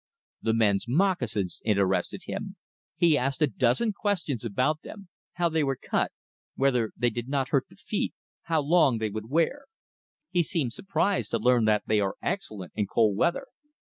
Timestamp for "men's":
0.55-0.87